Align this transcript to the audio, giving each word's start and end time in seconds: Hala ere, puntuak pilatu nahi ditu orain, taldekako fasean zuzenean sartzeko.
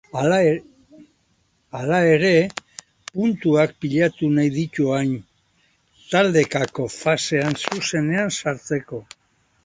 Hala 0.19 1.97
ere, 2.13 2.31
puntuak 3.11 3.75
pilatu 3.83 4.29
nahi 4.37 4.49
ditu 4.55 4.87
orain, 4.93 5.11
taldekako 6.15 6.87
fasean 6.95 7.59
zuzenean 7.65 8.33
sartzeko. 8.39 9.03